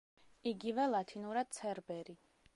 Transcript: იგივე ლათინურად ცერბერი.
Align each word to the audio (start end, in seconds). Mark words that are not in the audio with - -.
იგივე 0.51 0.87
ლათინურად 0.95 1.53
ცერბერი. 1.61 2.19